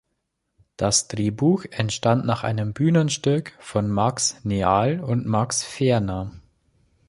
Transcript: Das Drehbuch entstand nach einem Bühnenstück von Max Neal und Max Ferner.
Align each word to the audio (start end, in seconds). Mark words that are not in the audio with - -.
Das 0.77 1.09
Drehbuch 1.09 1.63
entstand 1.69 2.25
nach 2.25 2.43
einem 2.43 2.73
Bühnenstück 2.73 3.55
von 3.59 3.87
Max 3.87 4.37
Neal 4.43 4.99
und 4.99 5.27
Max 5.27 5.61
Ferner. 5.63 6.31